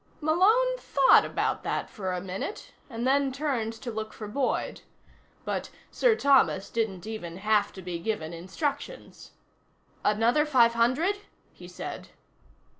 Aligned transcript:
Malone 0.19 0.79
thought 0.79 1.23
about 1.23 1.61
that 1.61 1.87
for 1.87 2.11
a 2.11 2.19
minute, 2.19 2.71
and 2.89 3.05
then 3.05 3.31
turned 3.31 3.71
to 3.71 3.91
look 3.91 4.13
for 4.13 4.27
Boyd. 4.27 4.81
But 5.45 5.69
Sir 5.91 6.15
Thomas 6.15 6.71
didn't 6.71 7.05
even 7.05 7.37
have 7.37 7.71
to 7.73 7.83
be 7.83 7.99
given 7.99 8.33
instructions. 8.33 9.33
"Another 10.03 10.43
five 10.43 10.73
hundred?" 10.73 11.19
he 11.53 11.67
said. 11.67 12.09